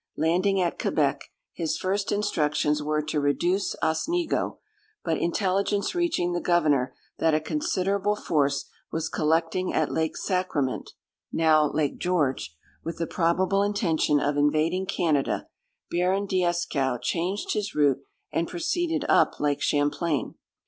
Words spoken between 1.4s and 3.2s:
his first instructions were to